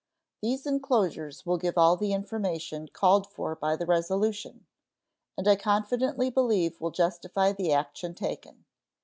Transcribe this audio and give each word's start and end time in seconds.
These 0.41 0.65
inclosures 0.65 1.45
will 1.45 1.59
give 1.59 1.77
all 1.77 1.95
the 1.95 2.11
information 2.11 2.87
called 2.91 3.27
for 3.27 3.55
by 3.55 3.75
the 3.75 3.85
resolution, 3.85 4.65
and 5.37 5.47
I 5.47 5.55
confidently 5.55 6.31
believe 6.31 6.81
will 6.81 6.89
justify 6.89 7.51
the 7.51 7.71
action 7.71 8.15
taken. 8.15 8.65